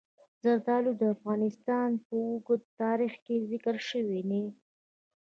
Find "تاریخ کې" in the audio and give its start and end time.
2.81-3.35